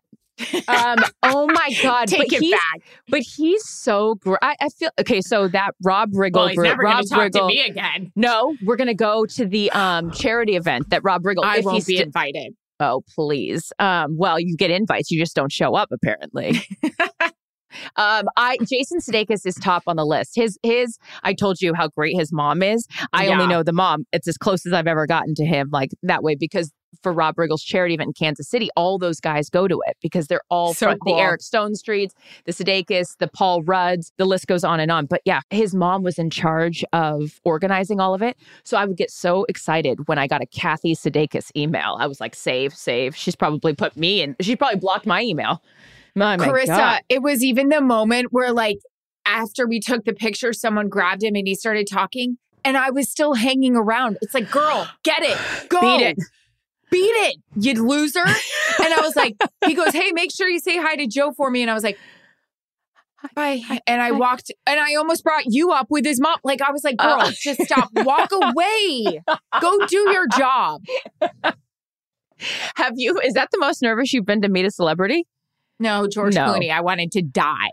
[0.67, 2.07] Um, oh my God.
[2.07, 2.81] Take but it he's, back.
[3.09, 4.39] But he's so great.
[4.41, 5.21] I, feel okay.
[5.21, 7.39] So that Rob Riggle Well, he's group, never Rob to talk Riggle.
[7.41, 8.11] to me again.
[8.15, 11.43] No, we're gonna go to the um charity event that Rob Riggle.
[11.43, 12.53] I if won't he's be sti- invited.
[12.79, 13.71] Oh, please.
[13.77, 16.61] Um, well, you get invites, you just don't show up, apparently.
[17.95, 20.35] um, I Jason Sudeikis is top on the list.
[20.35, 22.87] His his I told you how great his mom is.
[23.13, 24.05] I only know the mom.
[24.11, 27.37] It's as close as I've ever gotten to him, like that way, because for Rob
[27.37, 30.73] Riggle's charity event in Kansas City, all those guys go to it because they're all
[30.73, 31.15] So from cool.
[31.15, 32.11] the Eric Stonestreets,
[32.45, 35.05] the Sudeikis, the Paul Rudds, the list goes on and on.
[35.05, 38.37] But yeah, his mom was in charge of organizing all of it.
[38.63, 41.97] So I would get so excited when I got a Kathy Sudeikis email.
[41.99, 43.15] I was like, save, save.
[43.15, 44.35] She's probably put me in.
[44.41, 45.61] She probably blocked my email.
[46.15, 47.01] My, my Charissa, God.
[47.09, 48.77] it was even the moment where, like,
[49.25, 53.09] after we took the picture, someone grabbed him and he started talking, and I was
[53.09, 54.17] still hanging around.
[54.21, 55.37] It's like, girl, get it,
[55.69, 56.17] go, Beat it.
[56.89, 58.19] beat it, you loser.
[58.25, 61.49] and I was like, he goes, hey, make sure you say hi to Joe for
[61.49, 61.97] me, and I was like.
[63.35, 63.61] Bye.
[63.85, 64.11] And I hi.
[64.13, 66.39] walked, and I almost brought you up with his mom.
[66.43, 67.31] Like I was like, "Girl, Uh.
[67.39, 67.89] just stop.
[67.93, 69.21] Walk away.
[69.61, 70.81] Go do your job."
[72.77, 75.27] Have you, is that the most nervous you've been to meet a celebrity?
[75.81, 76.45] No, George No.
[76.45, 76.71] Clooney.
[76.71, 77.71] I wanted to die,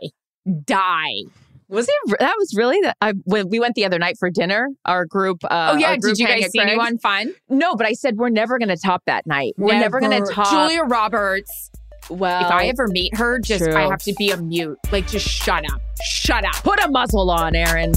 [0.64, 1.22] die.
[1.68, 2.18] Was it?
[2.18, 2.96] That was really that.
[3.02, 4.70] I when we went the other night for dinner.
[4.86, 5.44] Our group.
[5.44, 7.34] Uh, oh yeah, group did you guys see anyone fun?
[7.50, 9.52] No, but I said we're never going to top that night.
[9.58, 10.50] We're never, going to top.
[10.50, 11.70] Julia Roberts.
[12.08, 14.78] well, if I ever meet her, just I have to be a mute.
[14.90, 16.54] Like, just shut up, shut up.
[16.62, 17.92] put a muzzle on, Erin.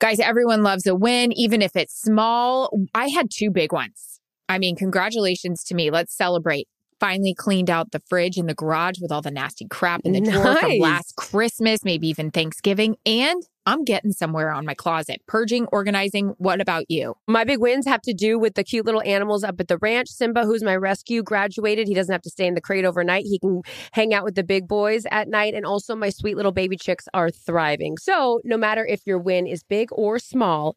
[0.00, 2.70] Guys, everyone loves a win, even if it's small.
[2.94, 4.20] I had two big ones.
[4.48, 5.90] I mean, congratulations to me.
[5.90, 6.68] Let's celebrate.
[7.00, 10.20] Finally cleaned out the fridge in the garage with all the nasty crap in the
[10.20, 12.96] drawer from last Christmas, maybe even Thanksgiving.
[13.04, 15.22] And I'm getting somewhere on my closet.
[15.26, 16.34] Purging, organizing.
[16.38, 17.14] What about you?
[17.26, 20.08] My big wins have to do with the cute little animals up at the ranch.
[20.08, 21.88] Simba, who's my rescue, graduated.
[21.88, 23.24] He doesn't have to stay in the crate overnight.
[23.24, 25.54] He can hang out with the big boys at night.
[25.54, 27.96] And also, my sweet little baby chicks are thriving.
[27.98, 30.76] So, no matter if your win is big or small,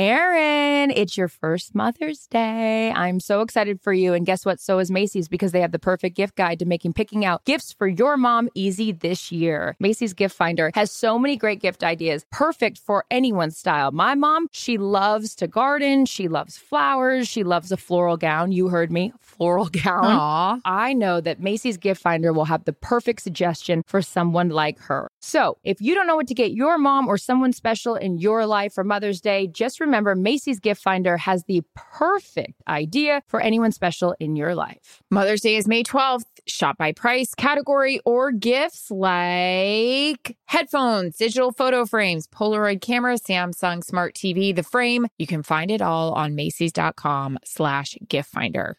[0.00, 2.92] Erin, it's your first Mother's Day.
[2.92, 4.12] I'm so excited for you.
[4.12, 4.60] And guess what?
[4.60, 7.72] So is Macy's because they have the perfect gift guide to making picking out gifts
[7.72, 9.74] for your mom easy this year.
[9.80, 13.90] Macy's Gift Finder has so many great gift ideas, perfect for anyone's style.
[13.90, 16.06] My mom, she loves to garden.
[16.06, 17.26] She loves flowers.
[17.26, 18.52] She loves a floral gown.
[18.52, 20.04] You heard me, floral gown.
[20.04, 20.60] Aw.
[20.64, 25.10] I know that Macy's Gift Finder will have the perfect suggestion for someone like her.
[25.18, 28.46] So, if you don't know what to get your mom or someone special in your
[28.46, 33.72] life for Mother's Day, just remember Macy's Gift Finder has the perfect idea for anyone
[33.72, 35.02] special in your life.
[35.10, 36.24] Mother's Day is May 12th.
[36.46, 44.14] Shop by price, category, or gifts like headphones, digital photo frames, Polaroid camera, Samsung Smart
[44.14, 45.06] TV, the frame.
[45.18, 48.78] You can find it all on Macy's.com slash gift finder.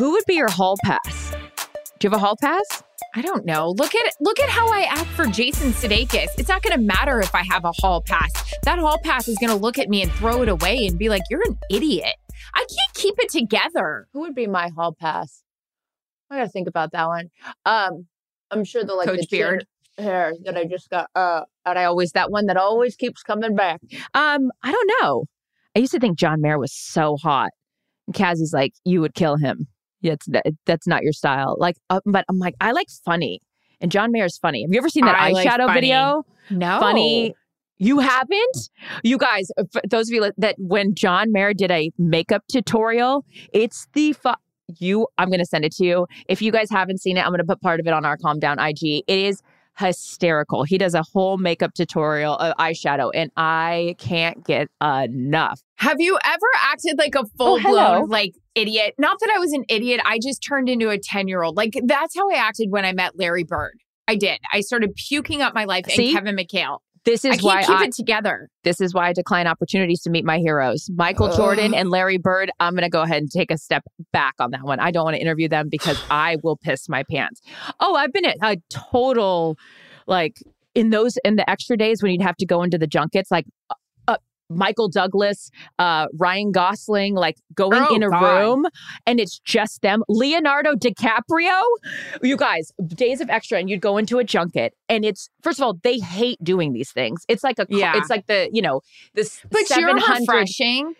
[0.00, 1.30] Who would be your hall pass?
[1.98, 2.82] Do you have a hall pass?
[3.14, 3.74] I don't know.
[3.76, 6.28] Look at look at how I act for Jason Sudeikis.
[6.38, 8.32] It's not going to matter if I have a hall pass.
[8.62, 11.10] That hall pass is going to look at me and throw it away and be
[11.10, 12.14] like, "You're an idiot."
[12.54, 14.08] I can't keep it together.
[14.14, 15.42] Who would be my hall pass?
[16.30, 17.28] I gotta think about that one.
[17.66, 18.06] Um,
[18.50, 19.66] I'm sure the like Coach the Beard.
[19.98, 21.10] hair that I just got.
[21.14, 23.82] Uh, that I always that one that always keeps coming back.
[24.14, 25.24] Um, I don't know.
[25.76, 27.50] I used to think John Mayer was so hot.
[28.06, 29.68] And Cassie's like, you would kill him.
[30.00, 31.56] Yeah, it's, that, that's not your style.
[31.58, 33.40] Like, uh, but I'm like, I like funny.
[33.80, 34.62] And John Mayer's funny.
[34.62, 35.80] Have you ever seen that I eyeshadow funny.
[35.80, 36.24] video?
[36.50, 36.78] No.
[36.80, 37.34] Funny.
[37.78, 38.70] You haven't?
[39.02, 43.86] You guys, uh, those of you that when John Mayer did a makeup tutorial, it's
[43.94, 44.34] the fu-
[44.78, 45.06] you.
[45.16, 46.06] I'm going to send it to you.
[46.28, 48.18] If you guys haven't seen it, I'm going to put part of it on our
[48.18, 48.82] Calm Down IG.
[48.82, 49.40] It is
[49.78, 50.64] hysterical.
[50.64, 55.62] He does a whole makeup tutorial of eyeshadow, and I can't get enough.
[55.76, 58.00] Have you ever acted like a full hello.
[58.00, 58.94] blown like idiot?
[58.98, 60.00] Not that I was an idiot.
[60.04, 61.56] I just turned into a 10 year old.
[61.56, 63.78] Like that's how I acted when I met Larry Bird.
[64.08, 64.40] I did.
[64.52, 66.08] I started puking up my life See?
[66.08, 66.78] and Kevin McHale.
[67.04, 68.50] This is can't why keep I, it together.
[68.62, 70.90] this is why I decline opportunities to meet my heroes.
[70.94, 74.34] Michael Jordan and Larry Bird, I'm going to go ahead and take a step back
[74.38, 74.80] on that one.
[74.80, 77.40] I don't want to interview them because I will piss my pants.
[77.80, 79.56] Oh, I've been at a total,
[80.06, 80.36] like,
[80.74, 83.46] in those, in the extra days when you'd have to go into the junkets, like,
[84.50, 88.22] Michael Douglas, uh, Ryan Gosling, like going Oh, in a God.
[88.22, 88.66] room
[89.06, 90.02] and it's just them.
[90.08, 91.62] Leonardo DiCaprio,
[92.22, 95.62] you guys, days of extra, and you'd go into a junket, and it's first of
[95.64, 97.24] all, they hate doing these things.
[97.28, 97.96] It's like a, Yeah.
[97.96, 98.82] it's like the you know
[99.14, 100.94] this But you're 700 refreshing.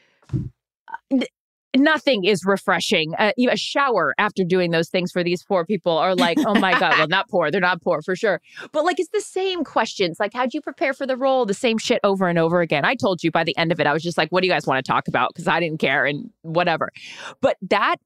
[1.77, 3.15] Nothing is refreshing.
[3.17, 6.79] Uh, a shower after doing those things for these poor people are like, oh my
[6.79, 8.41] god, well not poor, they're not poor for sure,
[8.73, 10.19] but like it's the same questions.
[10.19, 11.47] Like, how'd you prepare for the role?
[11.47, 12.85] The same shit over and over again.
[12.85, 14.53] I told you by the end of it, I was just like, what do you
[14.53, 15.31] guys want to talk about?
[15.33, 16.91] Because I didn't care and whatever.
[17.41, 17.97] But that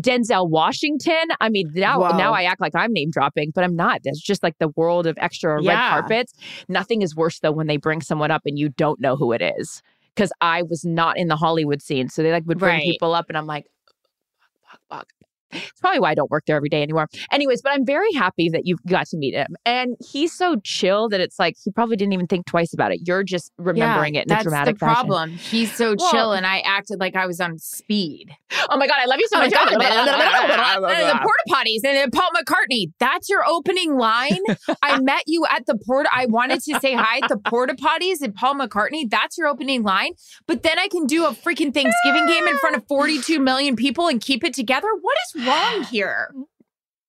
[0.00, 1.28] Denzel Washington.
[1.40, 2.16] I mean, now Whoa.
[2.16, 4.02] now I act like I'm name dropping, but I'm not.
[4.04, 6.34] That's just like the world of extra red carpets.
[6.68, 9.42] Nothing is worse though when they bring someone up and you don't know who it
[9.42, 9.82] is.
[10.18, 12.82] Because I was not in the Hollywood scene, so they like would bring Right.
[12.82, 15.08] people up, and I'm like, fuck, fuck, fuck.
[15.52, 17.08] It's probably why I don't work there every day anymore.
[17.32, 21.08] Anyways, but I'm very happy that you got to meet him, and he's so chill
[21.08, 23.00] that it's like he probably didn't even think twice about it.
[23.06, 24.94] You're just remembering it in that's a dramatic the fashion.
[24.94, 25.30] problem.
[25.32, 28.30] He's so Well- chill, and I acted like I was on speed.
[28.70, 29.52] Oh my god, I love you so Oh much.
[29.52, 29.68] God.
[29.72, 32.92] the porta potties and Paul McCartney.
[32.98, 34.38] That's your opening line.
[34.82, 36.08] I met you at the porta.
[36.12, 39.08] I wanted to say hi at the porta potties and Paul McCartney.
[39.08, 40.12] That's your opening line.
[40.46, 44.08] But then I can do a freaking Thanksgiving game in front of 42 million people
[44.08, 44.88] and keep it together.
[45.00, 46.30] What is wrong here?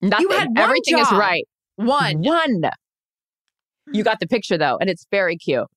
[0.01, 0.29] Nothing.
[0.31, 1.45] had one Everything is right.
[1.75, 2.21] One.
[2.21, 2.61] One.
[3.91, 5.67] You got the picture though, and it's very cute.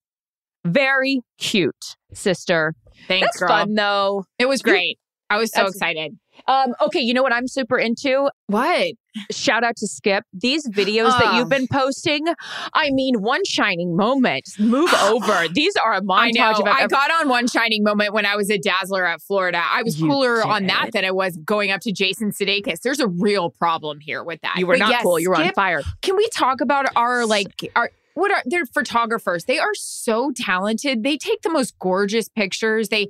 [0.64, 2.74] Very cute, sister.
[3.08, 3.48] Thanks, That's girl.
[3.48, 4.24] fun though.
[4.38, 4.98] It was great.
[5.30, 6.12] I was so excited.
[6.46, 8.30] Um, okay, you know what I'm super into?
[8.48, 8.92] What?
[9.30, 10.24] Shout out to Skip.
[10.32, 12.26] These videos that you've been posting,
[12.72, 14.48] I mean, one shining moment.
[14.58, 15.48] Move over.
[15.48, 16.62] These are a montage I know.
[16.66, 19.62] I got on one shining moment when I was a Dazzler at Florida.
[19.62, 22.80] I was You cooler on that than I was going up to Jason Sudeikis.
[22.80, 24.56] There's a real problem here with that.
[24.56, 25.18] You were But not yes, cool.
[25.18, 25.82] You were on fire.
[26.00, 29.44] Can we talk about our like our what are they're photographers?
[29.44, 31.02] They are so talented.
[31.02, 32.88] They take the most gorgeous pictures.
[32.88, 33.08] They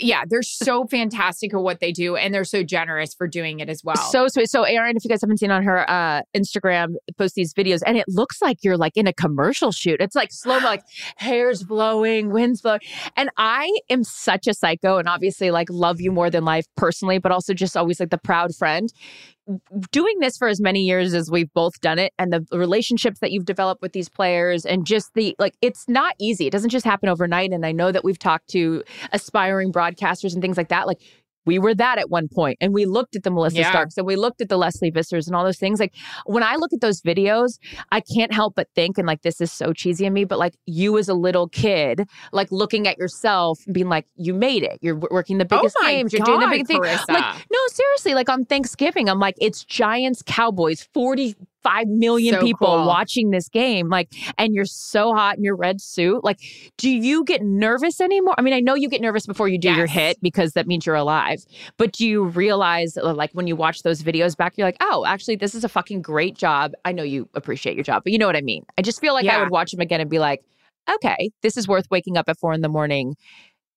[0.00, 3.68] yeah, they're so fantastic at what they do and they're so generous for doing it
[3.68, 3.96] as well.
[3.96, 4.50] So sweet.
[4.50, 7.96] So, Erin, if you guys haven't seen on her uh, Instagram, post these videos, and
[7.96, 10.00] it looks like you're like in a commercial shoot.
[10.00, 10.82] It's like slow, like
[11.16, 12.80] hair's blowing, wind's blowing.
[13.16, 17.18] And I am such a psycho, and obviously, like, love you more than life personally,
[17.18, 18.92] but also just always like the proud friend.
[19.90, 23.32] Doing this for as many years as we've both done it, and the relationships that
[23.32, 26.46] you've developed with these players, and just the like, it's not easy.
[26.46, 27.52] It doesn't just happen overnight.
[27.52, 30.86] And I know that we've talked to aspiring broadcasters and things like that.
[30.86, 30.98] Like,
[31.46, 33.70] we were that at one point and we looked at the melissa Yeah.
[33.70, 35.94] starks and we looked at the Lesley Vissers and all those things like
[36.26, 37.58] when i look at those videos
[37.90, 40.54] i can't help but think and like this is so cheesy of me but like
[40.66, 44.78] you as a little kid like looking at yourself and being like you made it
[44.82, 47.58] you're working the oh biggest oh games you're doing the God, big thing like no
[47.68, 50.86] seriously like on thanksgiving i'm like it's giants cowboys
[51.62, 52.86] 45 million So people cool.
[52.86, 56.40] watching this game like and you're so hot in your red suit like
[56.76, 58.34] do you get nervous anymore?
[58.38, 60.86] I mean i know you get nervous before you do your hit because that means
[60.86, 61.44] you're alive
[61.76, 65.36] but do you realize like when you watch those videos back you're like oh actually
[65.36, 66.72] this is a fucking great job.
[66.84, 68.64] I know you appreciate your job but you know what i mean.
[68.76, 70.42] I just feel like i would watch them again and be like
[70.92, 73.14] okay this is worth waking up at four in the morning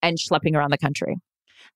[0.01, 1.17] and schlepping around the country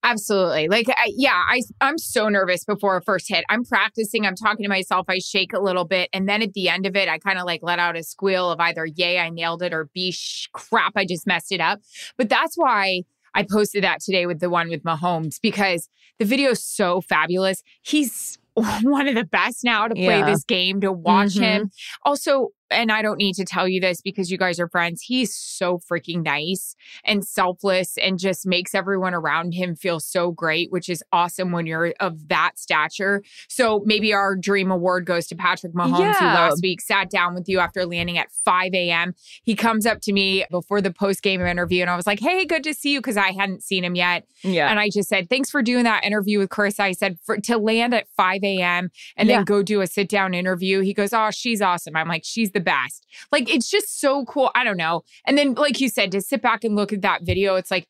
[0.03, 0.67] Absolutely.
[0.67, 3.43] Like, I, yeah, I, I'm so nervous before a first hit.
[3.49, 4.25] I'm practicing.
[4.25, 5.07] I'm talking to myself.
[5.09, 6.09] I shake a little bit.
[6.13, 8.51] And then at the end of it, I kind of like let out a squeal
[8.51, 11.79] of either, yay, I nailed it, or B, sh- crap, I just messed it up.
[12.17, 13.01] But that's why
[13.33, 17.63] I posted that today with the one with Mahomes because the video is so fabulous.
[17.81, 18.37] He's
[18.83, 20.25] one of the best now to play Yeah.
[20.25, 21.41] this game, to watch Mhm.
[21.41, 21.71] him.
[22.03, 25.01] Also, and I don't need to tell you this because you guys are friends.
[25.01, 30.71] He's so freaking nice and selfless and just makes everyone around him feel so great,
[30.71, 33.23] which is awesome when you're of that stature.
[33.49, 36.33] So maybe our dream award goes to Patrick Mahomes, who Yeah.
[36.33, 39.13] last week sat down with you after landing at 5 a.m.
[39.43, 42.45] He comes up to me before the post game interview and I was like, hey,
[42.45, 44.25] good to see you because I hadn't seen him yet.
[44.43, 46.79] yeah And I just said, thanks for doing that interview with Chris.
[46.79, 48.89] I said, for, to land at 5 a.m.
[49.17, 49.37] and Yeah.
[49.37, 50.81] then go do a sit down interview.
[50.81, 51.95] He goes, oh, she's awesome.
[51.95, 53.05] I'm like, she's the best.
[53.31, 54.49] Like, it's just so cool.
[54.55, 55.01] I don't know.
[55.27, 57.85] And then, like you said, to sit back and look at that video, it's like,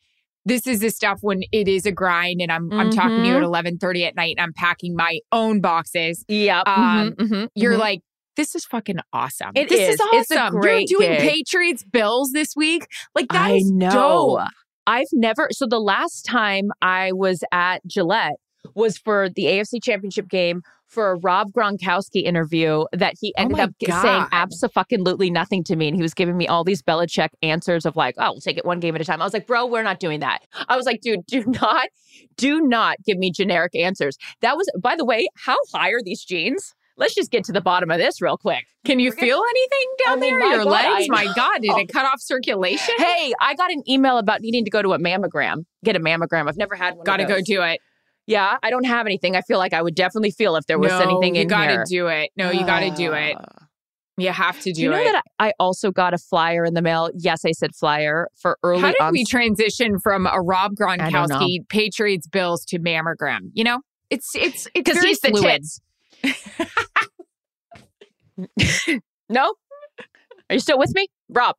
[0.48, 3.36] this is the stuff when it is a grind and I'm I'm talking to you
[3.38, 3.68] at Mm-hmm.
[3.84, 6.24] 11:30 at night and I'm packing my own boxes.
[6.28, 8.02] yeah Um, mhm, mhm, You're like
[8.36, 9.52] this is fucking awesome.
[9.56, 9.96] It this is.
[9.96, 10.60] is It's a awesome.
[10.60, 11.30] great You're doing gig.
[11.32, 12.86] Patriots Bills this week.
[13.16, 13.90] Like that I is know.
[14.40, 14.50] dope.
[14.86, 15.48] I've never.
[15.52, 18.36] So the last time I was at Gillette
[18.74, 23.58] was for the AFC Championship game for a Rob Gronkowski interview that he Oh ended
[23.58, 26.82] my up g- saying absolutely nothing to me, and he was giving me all these
[26.82, 29.34] Belichick answers of like, "Oh, we'll take it one game at a time." I was
[29.34, 31.88] like, "Bro, we're not doing that." I was like, "Dude, do not,
[32.38, 36.24] do not give me generic answers." That was, by the way, how high are these
[36.24, 36.74] jeans?
[36.98, 38.64] Let's just get to the bottom of this real quick.
[38.86, 40.50] Can you We're gonna- feel anything down oh I mean, there?
[40.56, 41.08] Your God, legs?
[41.12, 42.96] I My God, did it cut off circulation?
[42.98, 45.66] Hey, I got an email about needing to go to a mammogram.
[45.84, 46.48] Get a mammogram.
[46.48, 47.04] I've never had one.
[47.04, 47.82] Got to go do it.
[48.28, 49.36] Yeah, I don't have anything.
[49.36, 51.72] I feel like I would definitely feel if there was no, anything in gotta here.
[51.72, 52.30] You got to do it.
[52.36, 53.36] No, you got to do it.
[53.40, 53.66] Ah.
[54.18, 55.12] You have to do, Do you know it.
[55.12, 57.10] that I also got a flyer in the mail?
[57.16, 58.82] Yes, I said flyer for early.
[58.82, 60.76] How did on- we transition from a Rob.
[60.76, 63.50] Gronkowski Patriots Bills to mammogram?
[63.54, 65.62] You know, it's it's it's Because he's the fluid.
[66.24, 66.50] tits.
[69.30, 69.54] no,
[70.50, 71.56] are you still with me, Rob?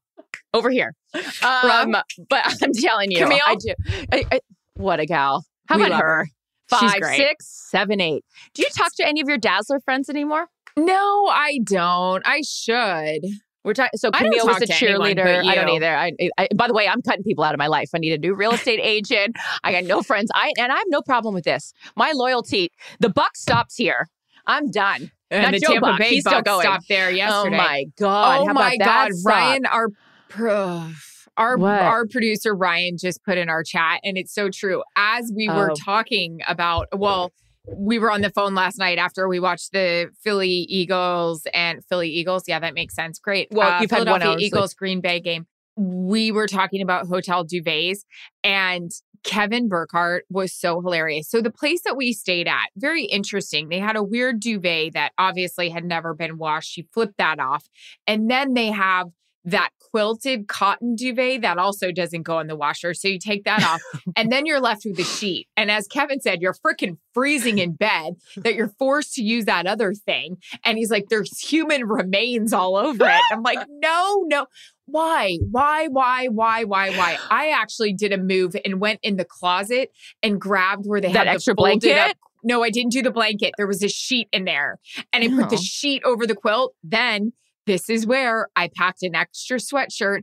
[0.55, 0.95] Over here,
[1.43, 1.95] um,
[2.31, 3.39] but I'm telling you, Camille?
[3.47, 3.75] I do.
[4.13, 4.41] I, I,
[4.77, 5.45] what a gal!
[5.69, 6.25] How We about her?
[6.25, 6.29] her.
[6.69, 8.25] Five, six, seven, eight.
[8.55, 10.49] Do you talk to any of your Dazzler friends anymore?
[10.77, 12.23] No, I don't.
[12.27, 13.21] I should.
[13.65, 13.97] We're talking.
[13.97, 15.45] So Camille was a anyone cheerleader.
[15.45, 15.97] I don't either.
[15.97, 17.91] I, I, by the way, I'm cutting people out of my life.
[17.95, 19.37] I need a new real estate agent.
[19.65, 20.31] I got no friends.
[20.35, 21.73] I and I have no problem with this.
[21.97, 22.71] My loyalty.
[23.01, 24.09] The buck stops here.
[24.47, 25.11] I'm done.
[25.33, 25.99] And Not the Joe Tampa Buck.
[25.99, 26.63] Bay He's still going.
[26.63, 27.57] stopped there oh yesterday.
[27.57, 28.41] Oh my god!
[28.43, 29.23] Oh How my about God, that?
[29.25, 29.89] Ryan, our
[30.29, 30.91] pro-
[31.37, 31.81] our What?
[31.81, 34.83] our producer Ryan just put in our chat, and it's so true.
[34.97, 35.75] As we were Oh.
[35.85, 37.33] talking about, well,
[37.77, 42.09] we were on the phone last night after we watched the Philly Eagles and Philly
[42.11, 42.45] Eagles.
[42.47, 43.19] Yeah, that makes sense.
[43.19, 43.49] Great.
[43.53, 44.47] Uh, Well, you've had one Philadelphia hour sleep.
[44.47, 45.47] Eagles Green Bay game.
[45.77, 48.05] We were talking about Hotel Duvets
[48.45, 48.91] and
[49.25, 51.29] Kevin Burkhardt was so hilarious.
[51.29, 53.69] So the place that we stayed at, very interesting.
[53.69, 56.71] They had a weird duvet that obviously had never been washed.
[56.71, 57.67] She flipped that off.
[58.07, 59.09] And then they have
[59.47, 62.93] that quilted cotton duvet that also doesn't go in the washer.
[62.93, 63.81] So you take that off
[64.17, 65.47] and then you're left with a sheet.
[65.57, 69.67] And as Kevin said, you're freaking freezing in bed that you're forced to use that
[69.67, 70.37] other thing.
[70.65, 73.21] And he's like, there's human remains all over it.
[73.33, 74.47] I'm like, no, no.
[74.87, 75.39] Why?
[75.51, 75.89] Why?
[75.89, 76.27] Why?
[76.29, 76.65] Why?
[76.65, 76.91] Why?
[76.91, 77.17] Why?
[77.31, 79.91] I actually did a move and went in the closet
[80.23, 81.97] and grabbed where they That had extra the blanket?
[81.97, 82.17] up.
[82.45, 83.55] No, I didn't do the blanket.
[83.57, 84.79] There was a sheet in there,
[85.13, 85.61] and I put the Oh.
[85.61, 86.75] sheet over the quilt.
[86.85, 87.33] Then
[87.67, 90.21] this is where I packed an extra sweatshirt,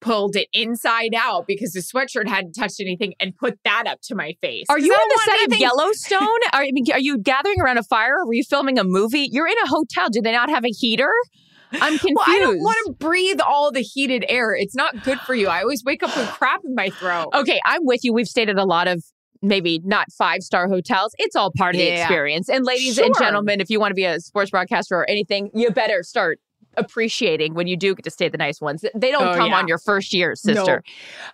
[0.00, 4.14] pulled it inside out because the sweatshirt hadn't touched anything, and put that up to
[4.14, 4.66] my face.
[4.68, 6.28] Are you on the set of Yellowstone?
[6.52, 8.16] Are, I mean, are you gathering around a fire?
[8.26, 9.28] Are you filming a movie?
[9.30, 10.08] You're in a hotel.
[10.10, 11.12] Do they not have a heater?
[11.72, 12.14] I'm confused.
[12.14, 14.54] Well, I don't want to breathe all the heated air.
[14.54, 15.48] It's not good for you.
[15.48, 17.30] I always wake up with crap in my throat.
[17.34, 18.12] Okay, I'm with you.
[18.12, 19.02] We've stayed at a lot of
[19.42, 21.14] maybe not five star hotels.
[21.18, 22.48] It's all part of the experience.
[22.48, 25.70] And ladies and gentlemen, if you want to be a sports broadcaster or anything, you
[25.70, 26.38] better start
[26.76, 28.84] appreciating when you do get to stay the nice ones.
[28.94, 29.58] They don't Oh, come yeah.
[29.58, 30.82] on your first year, sister.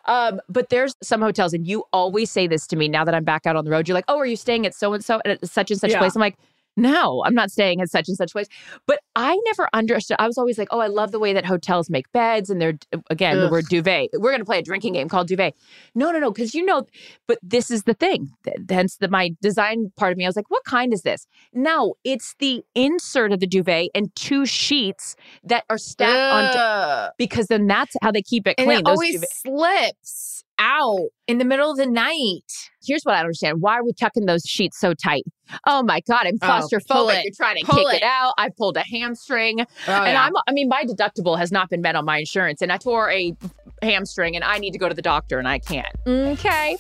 [0.07, 3.25] Um, but there's some hotels, and you always say this to me now that I'm
[3.25, 3.89] back out on the road.
[3.89, 5.99] You're like, oh, are you staying at so and so at such and such Yeah.
[5.99, 6.15] place?
[6.17, 6.37] I'm like,
[6.77, 8.47] no, I'm not staying at such and such place.
[8.87, 10.17] But I never understood.
[10.19, 12.79] I was always like, oh, I love the way that hotels make beds and they're,
[13.11, 13.51] again, the Ugh.
[13.53, 14.11] word duvet.
[14.15, 15.55] We're going to play a drinking game called duvet.
[15.95, 16.87] No, no, no, because you know,
[17.27, 18.31] but this is the thing.
[18.69, 20.25] Hence the my design part of me.
[20.25, 21.27] I was like, what kind is this?
[21.53, 27.49] No, it's the insert of the duvet and two sheets that are stacked on because
[27.49, 28.79] then that's how they keep it and clean.
[28.81, 30.30] it Those always duvet- slips
[30.61, 32.45] out in the middle of the night.
[32.87, 33.61] Here's what I don't understand.
[33.61, 35.25] Why are we tucking those sheets so tight?
[35.67, 37.19] Oh my God, I'm Oh, claustrophobic.
[37.19, 37.25] it.
[37.25, 37.97] You're trying to Pull kick it.
[37.99, 38.03] it.
[38.05, 38.35] out.
[38.39, 39.61] I pulled a hamstring.
[39.61, 40.25] Oh, and yeah.
[40.25, 43.11] I'm, I mean, my deductible has not been met on my insurance, and I tore
[43.11, 43.35] a
[43.83, 45.89] hamstring, and I need to go to the doctor, and I can't.
[46.07, 46.77] Okay.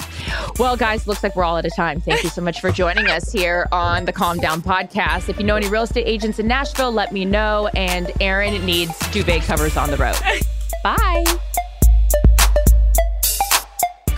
[0.58, 2.00] Well, guys, looks like we're all out of time.
[2.00, 5.28] Thank you so much for joining us here on the Calm Down podcast.
[5.28, 7.68] If you know any real estate agents in Nashville, let me know.
[7.74, 10.16] And Erin needs duvet covers on the road.
[10.84, 11.24] Bye.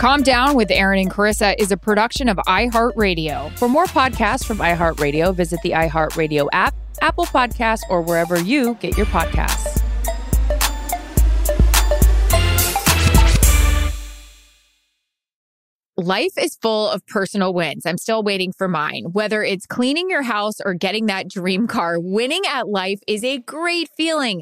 [0.03, 3.57] Calm Down with Erin and Charissa is a production of iHeartRadio.
[3.57, 8.97] For more podcasts from iHeartRadio, visit the iHeartRadio app, Apple Podcasts, or wherever you get
[8.97, 9.81] your podcasts.
[15.95, 17.85] Life is full of personal wins.
[17.85, 19.05] I'm still waiting for mine.
[19.13, 23.37] Whether it's cleaning your house or getting that dream car, winning at life is a
[23.37, 24.41] great feeling.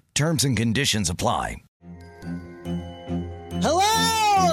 [0.13, 1.57] Terms and conditions apply.
[3.61, 4.20] Hello,